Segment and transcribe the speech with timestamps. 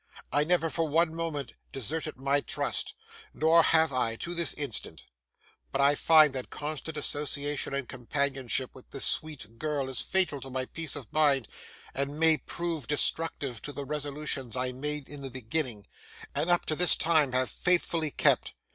[0.31, 2.95] I never, for one moment, deserted my trust,
[3.35, 5.05] nor have I to this instant.
[5.71, 10.49] But I find that constant association and companionship with this sweet girl is fatal to
[10.49, 11.47] my peace of mind,
[11.93, 15.85] and may prove destructive to the resolutions I made in the beginning,
[16.33, 18.55] and up to this time have faithfully kept.